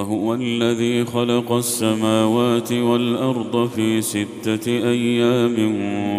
[0.00, 5.54] وهو الذي خلق السماوات والأرض في ستة أيام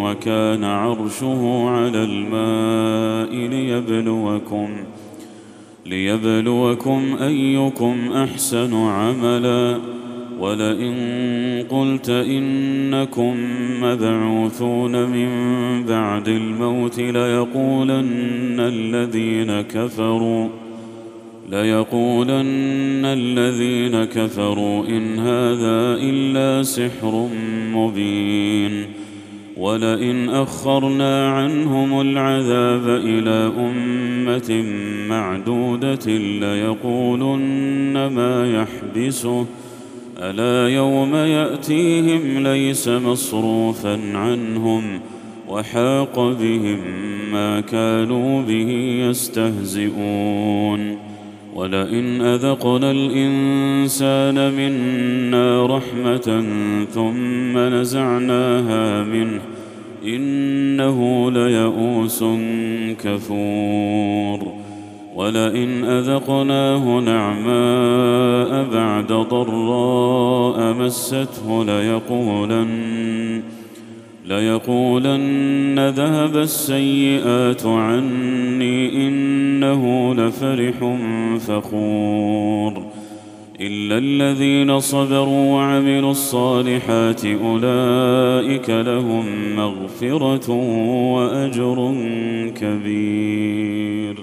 [0.03, 4.69] وكان عرشه على الماء ليبلوكم
[5.85, 9.79] ليبلوكم أيكم أحسن عملا
[10.39, 10.95] ولئن
[11.69, 13.35] قلت إنكم
[13.81, 15.29] مبعوثون من
[15.85, 20.49] بعد الموت ليقولن الذين كفروا
[21.51, 27.29] ليقولن الذين كفروا إن هذا إلا سحر
[27.73, 28.85] مبين
[29.57, 34.63] ولئن أخرنا عنهم العذاب إلى أمة
[35.09, 39.45] معدودة ليقولن ما يحبسه
[40.19, 44.99] ألا يوم يأتيهم ليس مصروفا عنهم
[45.49, 46.79] وحاق بهم
[47.31, 48.69] ما كانوا به
[49.09, 51.10] يستهزئون.
[51.55, 56.43] ولئن أذقنا الإنسان منا رحمة
[56.93, 59.41] ثم نزعناها منه
[60.05, 62.23] إنه ليئوس
[63.03, 64.53] كفور.
[65.15, 73.41] ولئن أذقناه نعماء بعد ضراء مسته ليقولن
[74.25, 79.07] ليقولن ذهب السيئات عني
[79.63, 80.95] إنه لفرح
[81.39, 82.73] فخور.
[83.61, 90.51] إلا الذين صبروا وعملوا الصالحات أولئك لهم مغفرة
[91.13, 91.95] وأجر
[92.61, 94.15] كبير.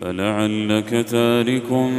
[0.00, 1.90] فلعلك تارك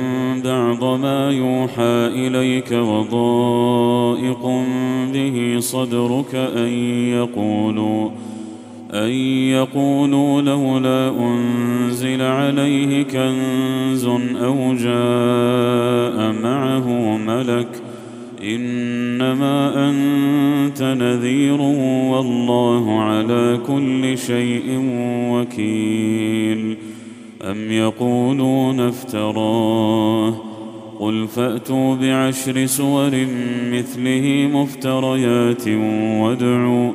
[0.46, 4.46] بعض ما يوحى إليك وضائق
[5.14, 6.68] به صدرك أن
[7.10, 8.10] يقولوا
[8.96, 9.10] أن
[9.50, 17.68] يقولوا لولا أنزل عليه كنز أو جاء معه ملك
[18.44, 21.62] إنما أنت نذير
[22.12, 24.82] والله على كل شيء
[25.32, 26.78] وكيل.
[27.42, 30.36] أم يقولون افتراه؟
[31.00, 33.12] قل فأتوا بعشر سور
[33.72, 35.68] مثله مفتريات
[36.22, 36.92] وادعوا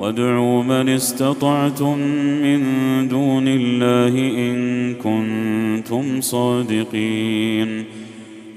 [0.00, 1.98] وادعوا من استطعتم
[2.42, 2.60] من
[3.08, 7.84] دون الله إن كنتم صادقين.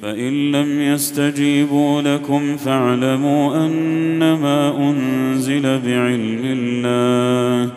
[0.01, 7.71] فإن لم يستجيبوا لكم فاعلموا أنما أنزل بعلم الله.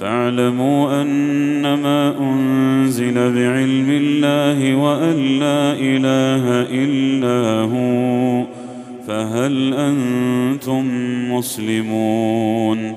[0.00, 8.61] فاعلموا أنما أنزل بعلم الله وأن لا إله إلا هو.
[9.06, 10.84] فهل أنتم
[11.32, 12.94] مسلمون؟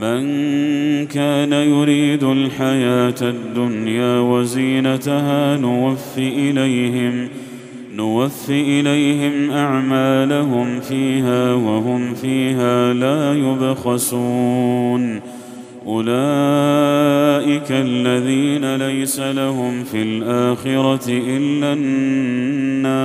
[0.00, 0.26] من
[1.06, 7.28] كان يريد الحياة الدنيا وزينتها نوف إليهم
[7.94, 15.20] نوف إليهم أعمالهم فيها وهم فيها لا يبخسون.
[15.86, 23.04] أولئك الذين ليس لهم في الآخرة إلا النار.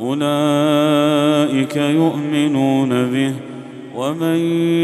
[0.00, 3.32] أولئك يؤمنون به
[3.96, 4.36] ومن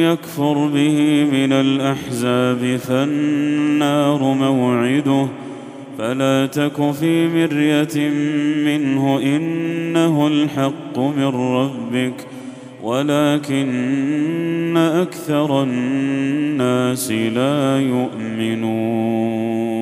[0.03, 5.26] يكفر به من الأحزاب فالنار موعده
[5.99, 8.09] فلا تك في مرية
[8.64, 12.14] منه إنه الحق من ربك
[12.82, 19.81] ولكن أكثر الناس لا يؤمنون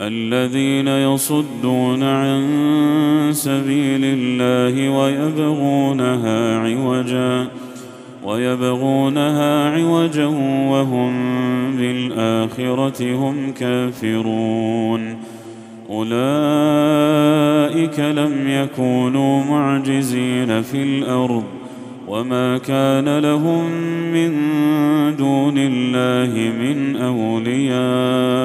[0.00, 2.42] الذين يصدون عن
[3.32, 7.48] سبيل الله ويبغونها عوجا
[8.24, 10.26] ويبغونها عوجا
[10.70, 11.12] وهم
[11.76, 15.16] بالآخرة هم كافرون.
[15.90, 16.14] أولئك
[18.00, 21.44] لم يكونوا معجزين في الأرض
[22.08, 23.70] وما كان لهم
[24.12, 24.32] من
[25.16, 28.44] دون الله من أولياء.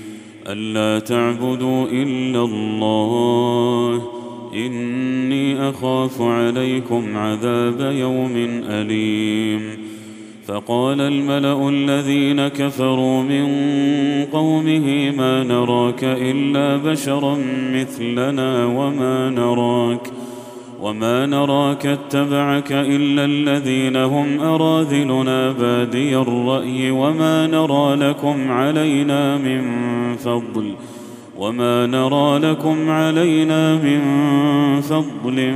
[0.47, 4.07] ألا تعبدوا إلا الله.
[4.53, 9.91] إني أخاف عليكم عذاب يوم أليم.
[10.47, 13.45] فقال الملأ الذين كفروا من
[14.25, 17.37] قومه ما نراك إلا بشرا
[17.73, 20.11] مثلنا وما نراك
[20.81, 29.61] وما نراك اتبعك الا الذين هم اراذلنا بادي الراي وما نرى لكم علينا من
[30.15, 30.73] فضل
[31.37, 34.01] وما نرى لكم علينا من
[34.81, 35.53] فضل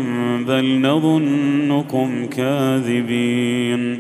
[0.47, 3.99] بل نظنكم كاذبين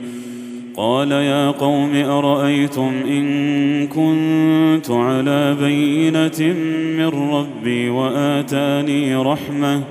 [0.77, 6.55] قال يا قوم ارايتم ان كنت على بينه
[6.97, 9.81] من ربي واتاني رحمه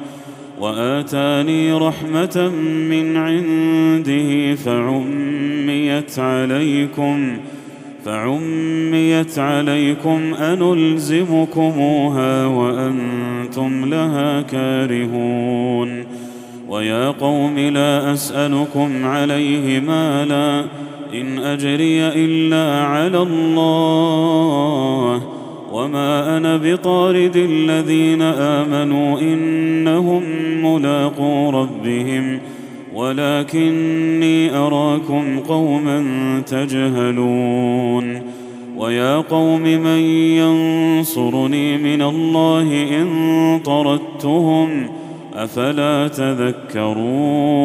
[0.60, 2.50] وآتاني رحمة
[2.90, 7.36] من عنده فعميت عليكم
[8.04, 16.04] فعميت عليكم أنلزمكموها وأنتم لها كارهون.
[16.68, 20.64] ويا قوم لا أسألكم عليه مالا
[21.14, 25.33] إن أجري إلا على الله.
[25.74, 30.22] وما أنا بطارد الذين امنوا انهم
[30.62, 32.38] ملاقو ربهم
[32.94, 36.04] ولكني اراكم قوما
[36.46, 38.22] تجهلون
[38.76, 40.00] ويا قوم من
[40.38, 44.86] ينصرني من الله ان طردتهم
[45.34, 47.64] افلا تذكرون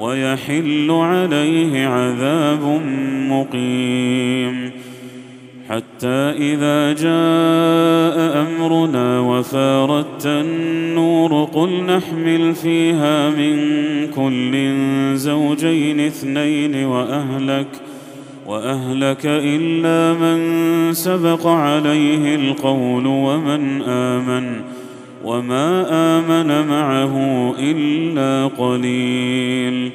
[0.00, 2.82] ويحل عليه عذاب
[3.30, 4.70] مقيم.
[5.70, 13.56] حتى إذا جاء أمرنا وفاردت النور قل نحمل فيها من
[14.06, 14.76] كل
[15.16, 17.66] زوجين اثنين وأهلك
[18.46, 24.75] وأهلك إلا من سبق عليه القول ومن آمن.
[25.26, 27.14] وما امن معه
[27.58, 29.90] الا قليل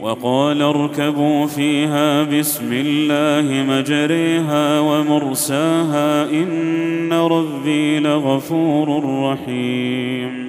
[0.00, 10.48] وقال اركبوا فيها بسم الله مجريها ومرساها ان ربي لغفور رحيم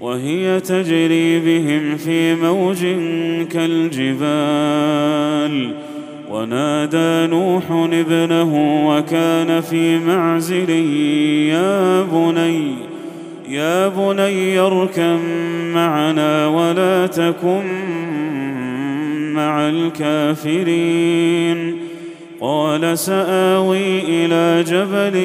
[0.00, 2.78] وهي تجري بهم في موج
[3.52, 4.94] كالجبال
[6.30, 7.62] ونادى نوح
[7.92, 10.70] ابنه وكان في معزل
[11.50, 12.87] يا بني
[13.48, 15.20] يا بني اركم
[15.74, 17.64] معنا ولا تكن
[19.34, 21.08] مع الكافرين.
[22.40, 25.16] قال سآوي إلى جبل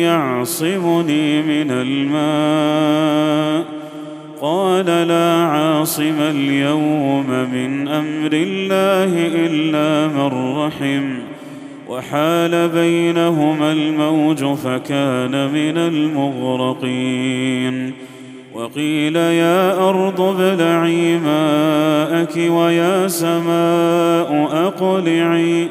[0.00, 3.64] يعصمني من الماء.
[4.40, 11.25] قال لا عاصم اليوم من أمر الله إلا من رحم.
[11.88, 17.92] وحال بينهما الموج فكان من المغرقين.
[18.54, 25.68] وقيل يا أرض ابلعي ماءك ويا سماء أقلعي.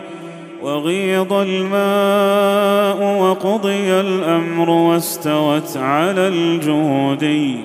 [0.64, 7.56] وغيض الماء وقضي الأمر واستوت على الجودي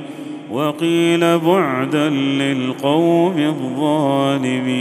[0.51, 4.81] وقيل بعدا للقوم الظالمين.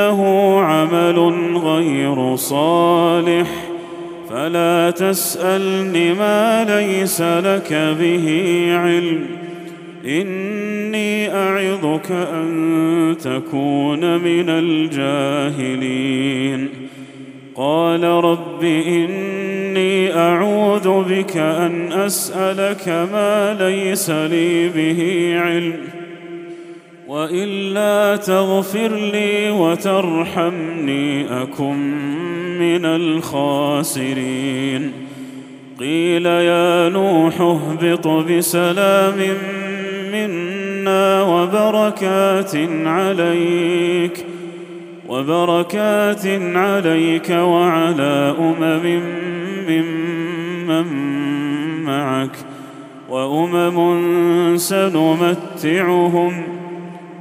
[0.00, 1.18] إنه عمل
[1.56, 3.48] غير صالح.
[4.30, 9.26] فلا تسألن ما ليس لك به علم.
[10.06, 15.88] إني أعظك أن تكون من الجاهلين.
[17.56, 25.99] قال رب إني أعوذ بك أن أسألك ما ليس لي به علم.
[27.10, 31.76] وإلا تغفر لي وترحمني أكن
[32.58, 34.92] من الخاسرين.
[35.80, 39.14] قيل يا نوح اهبط بسلام
[40.12, 44.26] منا وبركات عليك
[45.08, 49.02] وبركات عليك وعلى أمم
[49.68, 50.86] ممن
[51.84, 52.36] معك
[53.08, 56.42] وأمم سنمتعهم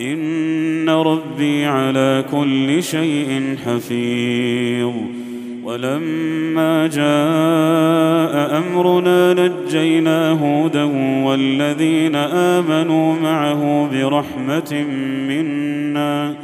[0.00, 4.92] إن ربي على كل شيء حفيظ.
[5.64, 10.84] ولما جاء أمرنا نجينا هودا
[11.24, 14.84] والذين آمنوا معه برحمة
[15.28, 16.34] منا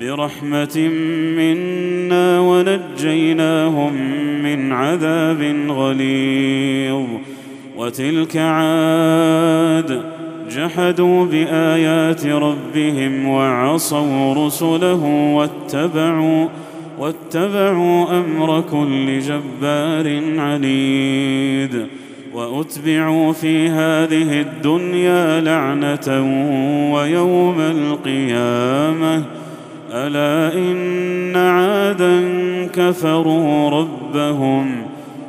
[0.00, 0.90] برحمة
[1.36, 3.92] منا ونجيناهم
[4.42, 7.06] من عذاب غليظ.
[7.76, 10.15] وتلك عاد
[10.50, 15.04] جحدوا بآيات ربهم وعصوا رسله
[15.34, 16.46] واتبعوا
[16.98, 21.86] واتبعوا أمر كل جبار عنيد.
[22.34, 26.08] وأتبعوا في هذه الدنيا لعنة
[26.94, 29.22] ويوم القيامة.
[29.92, 32.22] ألا إن عادا
[32.74, 34.95] كفروا ربهم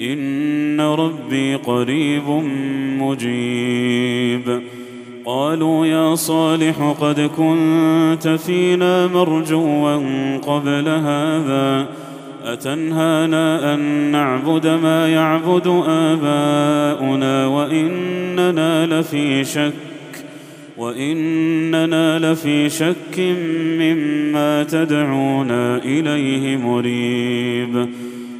[0.00, 2.28] إن ربي قريب
[2.98, 4.62] مجيب.
[5.24, 9.96] قالوا يا صالح قد كنت فينا مرجوا
[10.36, 11.86] قبل هذا
[12.44, 13.80] أتنهانا أن
[14.12, 19.72] نعبد ما يعبد آباؤنا وإننا لفي شك
[20.76, 23.18] وإننا لفي شك
[23.78, 27.88] مما تدعونا إليه مريب.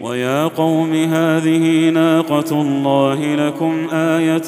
[0.00, 4.38] ويا قوم هذه ناقه الله لكم إيه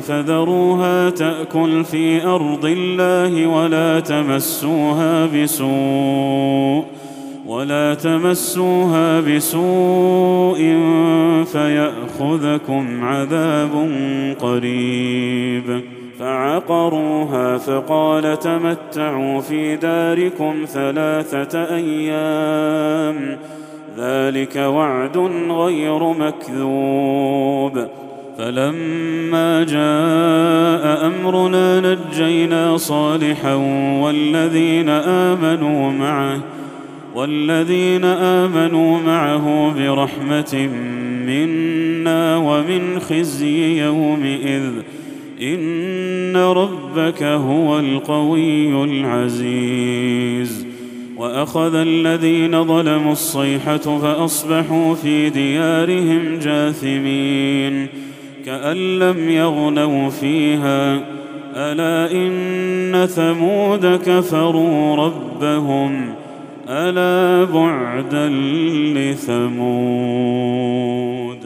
[0.00, 6.84] فذروها تاكل في ارض الله ولا تمسوها بسوء
[7.46, 10.58] ولا تمسوها بسوء
[11.44, 13.70] فياخذكم عذاب
[14.40, 15.82] قريب
[16.18, 23.38] فعقروها فقال تمتعوا في داركم ثلاثة أيام
[23.98, 25.16] ذلك وعد
[25.50, 27.86] غير مكذوب.
[28.38, 33.54] فلما جاء أمرنا نجينا صالحا
[34.02, 36.40] والذين آمنوا معه
[37.14, 40.68] والذين آمنوا معه برحمة
[41.26, 44.72] منا ومن خزي يومئذ.
[45.42, 50.73] إن ربك هو القوي العزيز.
[51.16, 57.88] وأخذ الذين ظلموا الصيحة فأصبحوا في ديارهم جاثمين
[58.46, 61.00] كأن لم يغنوا فيها.
[61.56, 66.14] ألا إن ثمود كفروا ربهم؟
[66.68, 68.28] ألا بعدا
[68.94, 71.38] لثمود؟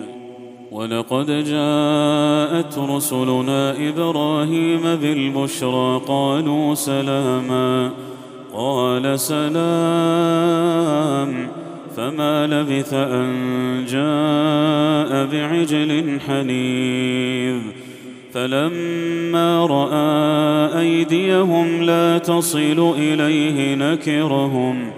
[0.72, 7.90] ولقد جاءت رسلنا إبراهيم بالبشرى قالوا سلاما.
[8.58, 9.48] قال سلام.
[11.96, 13.30] فما لبث أن
[13.88, 17.60] جاء بعجل حنيذ.
[18.32, 24.90] فلما رأى أيديهم لا تصل إليه نكرهم.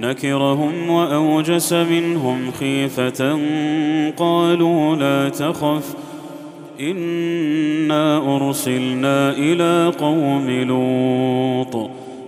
[0.00, 3.38] نكرهم وأوجس منهم خيفة
[4.16, 5.94] قالوا لا تخف.
[6.80, 11.90] إنا أرسلنا إلى قوم لوط.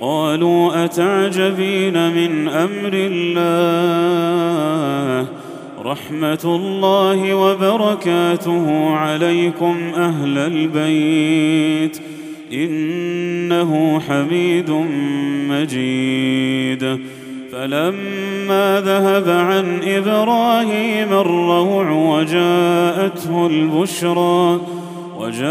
[0.00, 4.00] قالوا أتعجبين من أمر الله؟
[5.84, 12.00] رحمة الله وبركاته عليكم أهل البيت ۖ.
[12.52, 14.70] إنه حميد
[15.50, 17.00] مجيد.
[17.52, 24.60] فلما ذهب عن إبراهيم الروع وجاءته البشرى
[25.30, 25.50] وجاءته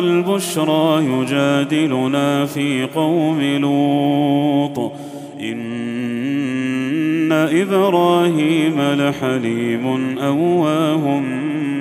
[0.00, 4.92] البشرى يجادلنا في قوم لوط.
[5.40, 11.20] إن إبراهيم لحليم أواه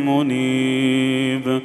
[0.05, 1.61] منيب.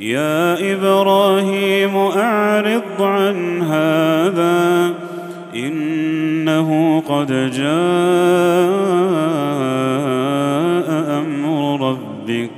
[0.00, 4.94] يا إبراهيم أعرض عن هذا
[5.56, 7.68] إنه قد جاء
[11.18, 12.57] أمر ربك.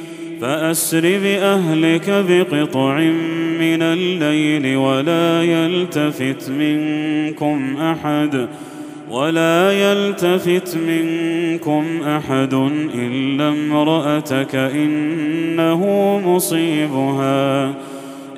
[0.41, 2.99] فأسر بأهلك بقطع
[3.59, 8.47] من الليل ولا يلتفت منكم أحد
[9.11, 12.53] ولا يلتفت منكم أحد
[12.95, 15.85] إلا امرأتك إنه
[16.25, 17.73] مصيبها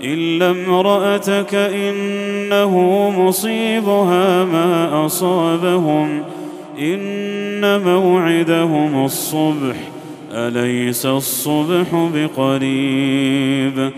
[0.04, 2.80] إلا امرأتك إنه
[3.20, 6.24] مصيبها ما أصابهم
[6.80, 9.93] إن موعدهم الصبح
[10.34, 13.92] أليس الصبح بقريب؟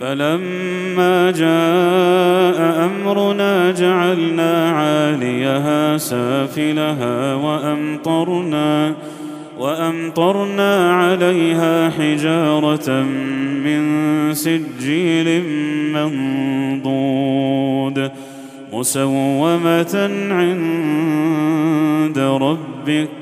[0.00, 8.94] فلما جاء أمرنا جعلنا عاليها سافلها وأمطرنا
[9.58, 13.02] وأمطرنا عليها حجارة
[13.64, 15.42] من سجيل
[15.92, 17.32] منضود
[18.72, 23.21] مسومة عند ربك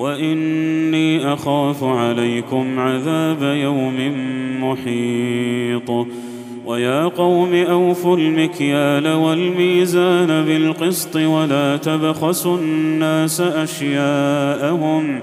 [0.00, 3.96] وإني أخاف عليكم عذاب يوم
[4.60, 6.06] محيط.
[6.66, 15.20] ويا قوم أوفوا المكيال والميزان بالقسط ولا تبخسوا الناس أشياءهم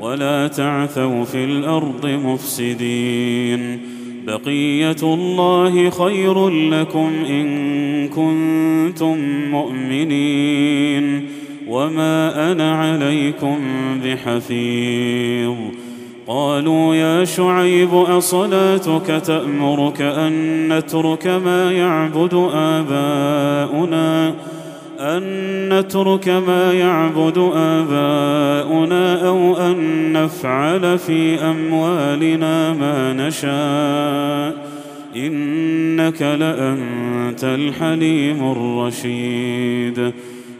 [0.00, 3.80] ولا تعثوا في الأرض مفسدين.
[4.26, 9.18] بقية الله خير لكم إن كنتم
[9.50, 11.29] مؤمنين.
[11.70, 13.58] وما أنا عليكم
[14.04, 15.54] بحفيظ
[16.26, 24.34] قالوا يا شعيب اصلاتك تامرك ان نترك ما يعبد اباؤنا
[25.00, 34.70] ان نترك ما يعبد اباؤنا أو ان نفعل في اموالنا ما نشاء
[35.16, 40.12] انك لانت الحليم الرشيد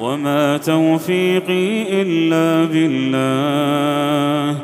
[0.00, 4.58] وما توفيقي إلا بالله.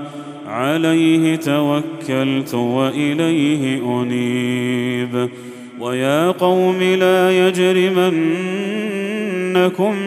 [0.47, 5.29] عليه توكلت وإليه أنيب.
[5.81, 8.11] ويا قوم لا يجرمنكم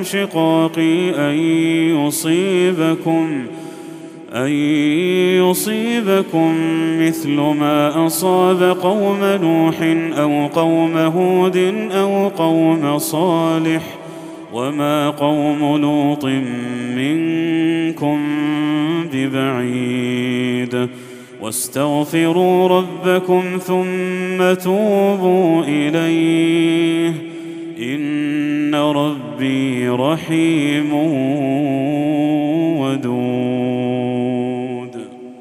[0.03, 1.35] شقاقي أن
[1.97, 3.43] يصيبكم
[4.33, 4.49] أن
[5.49, 6.55] يصيبكم
[6.99, 9.75] مثل ما أصاب قوم نوح
[10.19, 11.57] أو قوم هود
[11.91, 14.04] أو قوم صالح ۖ.
[14.55, 16.25] وما قوم لوط
[16.95, 18.19] منكم
[19.13, 20.89] ببعيد
[21.41, 27.13] واستغفروا ربكم ثم توبوا اليه
[27.79, 30.93] ان ربي رحيم
[32.79, 33.95] ودود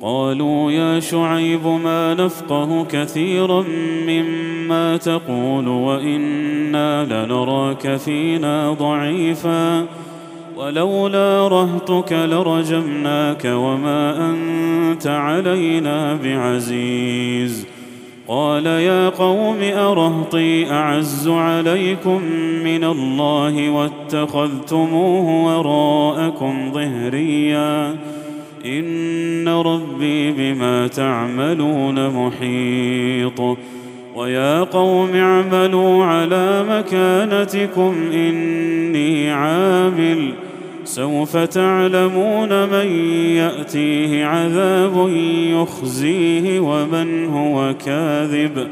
[0.03, 3.64] قالوا يا شعيب ما نفقه كثيرا
[4.07, 4.43] مما
[4.96, 9.87] تقول وإنا لنراك فينا ضعيفا.
[10.57, 17.66] ولولا رهتك لرجمناك وما أنت علينا بعزيز.
[18.29, 22.22] قال يا قوم أرهطي أعز عليكم
[22.64, 27.96] من الله واتخذتموه وراءكم ظهريا.
[28.66, 33.59] إن ربي بما تعملون محيط.
[34.14, 40.35] ويا قوم اعملوا على مكانتكم إني عامل.
[40.85, 42.87] سوف تعلمون من
[43.37, 45.09] يأتيه عذاب
[45.53, 48.68] يخزيه ومن هو كاذب.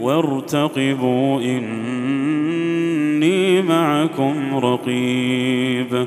[0.00, 2.42] وارتقبوا إني
[3.62, 6.06] معكم رقيب.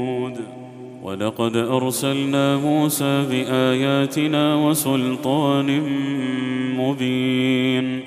[1.11, 5.81] ولقد أرسلنا موسى بآياتنا وسلطان
[6.77, 7.99] مبين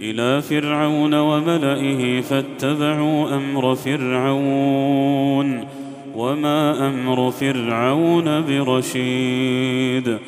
[0.00, 5.64] إلى فرعون وملئه فاتبعوا أمر فرعون
[6.16, 10.18] وما أمر فرعون برشيد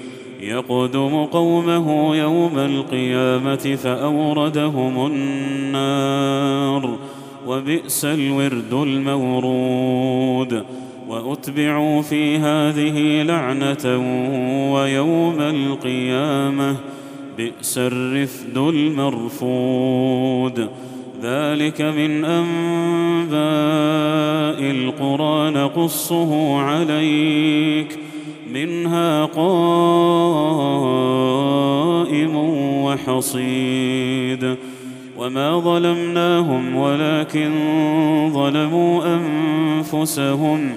[0.41, 6.99] يقدم قومه يوم القيامة فأوردهم النار
[7.47, 10.65] وبئس الورد المورود
[11.09, 13.85] وأتبعوا في هذه لعنة
[14.73, 16.77] ويوم القيامة
[17.39, 20.69] بئس الرفد المرفود.
[21.23, 23.39] ذلك من أنباء
[24.71, 27.99] القرى نقصه عليك.
[28.53, 29.87] منها قائم
[32.85, 34.57] وحصيد.
[35.19, 37.51] وما ظلمناهم ولكن
[38.33, 40.77] ظلموا أنفسهم.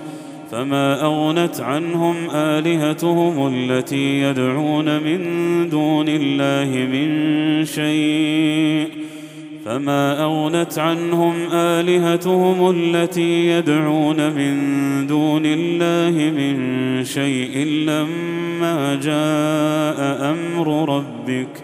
[0.52, 5.20] فما اغنت عنهم الهتهم التي يدعون من
[5.70, 8.88] دون الله من شيء
[9.66, 14.58] فما اغنت عنهم الهتهم التي يدعون من
[15.08, 21.64] دون الله من شيء لما جاء أمر ربك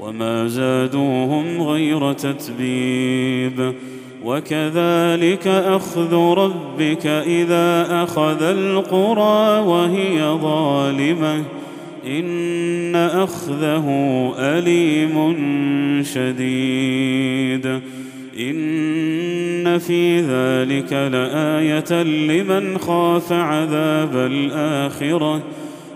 [0.00, 3.74] وما زادوهم غير تتبيب
[4.24, 11.42] وكذلك أخذ ربك إذا أخذ القرى وهي ظالمة.
[12.06, 13.86] إن أخذه
[14.38, 15.34] أليم
[16.02, 17.80] شديد.
[18.40, 25.42] إن في ذلك لآية لمن خاف عذاب الآخرة.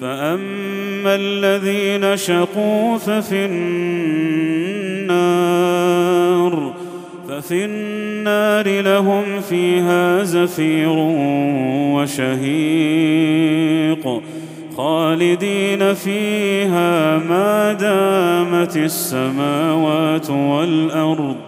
[0.00, 5.18] فاما الذين شقوا ففي النار
[7.28, 10.94] ففي النار لهم فيها زفير
[11.94, 13.18] وشهيق
[14.76, 21.47] خالدين فيها ما دامت السماوات والارض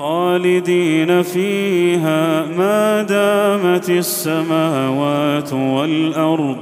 [0.00, 6.56] خالدين فيها ما دامت السماوات والأرض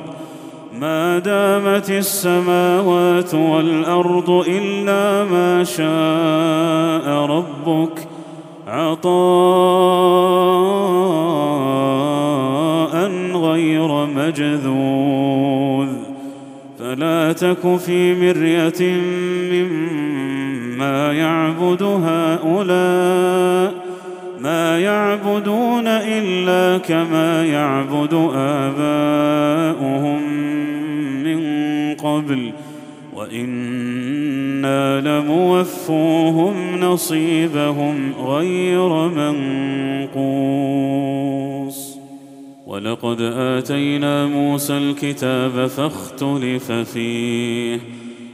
[0.81, 8.09] ما دامت السماوات والأرض إلا ما شاء ربك.
[8.67, 9.09] عطاء
[13.35, 15.89] غير مجذوذ.
[16.79, 18.99] فلا تك في مرية
[19.53, 19.98] مما
[21.13, 23.75] يعبد هؤلاء
[24.41, 30.23] ما يعبدون إلا كما يعبد آباؤهم
[31.25, 31.41] من
[31.95, 32.53] قبل
[33.15, 40.49] وإنا لموفوهم نصيبهم غير منقوص.
[42.67, 47.79] ولقد اتينا موسى الكتاب فاختلف فيه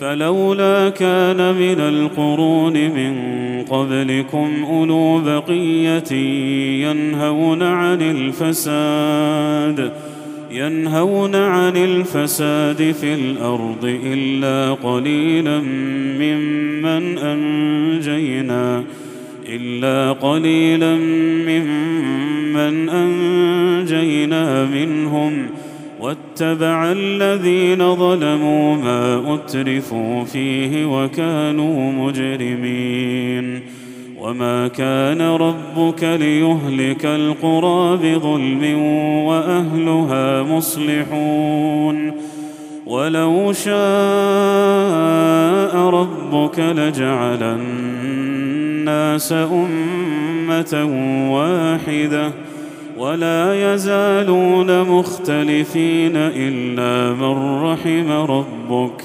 [0.00, 3.14] فلولا كان من القرون من
[3.62, 6.12] قبلكم أولو بقية
[6.82, 9.92] ينهون عن الفساد
[10.50, 15.60] ينهون عن الفساد في الأرض إلا قليلا
[16.20, 18.84] ممن أنجينا
[19.48, 20.94] إلا قليلا
[21.46, 25.46] ممن أنجينا منهم.
[26.04, 33.60] واتبع الذين ظلموا ما أترفوا فيه وكانوا مجرمين
[34.18, 38.78] وما كان ربك ليهلك القرى بظلم
[39.24, 42.12] وأهلها مصلحون
[42.86, 43.74] ولو شاء
[45.76, 50.84] ربك لجعل الناس أمة
[51.32, 52.32] واحدة
[52.96, 59.02] ولا يزالون مختلفين إلا من رحم ربك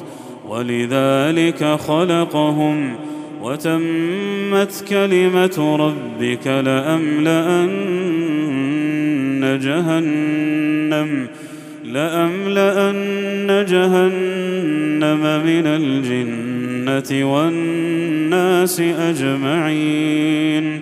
[0.50, 2.96] ولذلك خلقهم
[3.42, 7.80] وتمت كلمة ربك لأملأن
[9.62, 11.28] جهنم
[11.84, 20.82] لأملأن جهنم من الجنة والناس أجمعين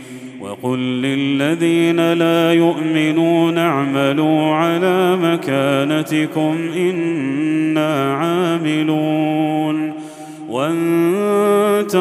[0.63, 9.93] وقل للذين لا يؤمنون اعملوا على مكانتكم أنا عاملون
[10.49, 11.95] وانتظروا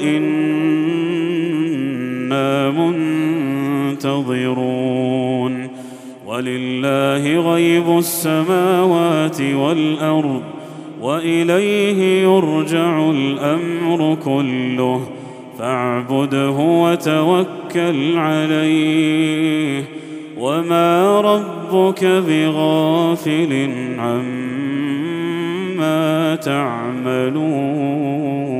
[0.00, 0.30] أنا
[3.90, 5.68] منتظرون
[6.26, 10.42] ولله غيب السماوات والارض
[11.00, 15.00] واليه يرجع الامر كله
[15.58, 19.84] فاعبده وتوكل عليه.
[20.38, 24.44] وما ربك بغافل عما
[26.36, 28.53] تعملون.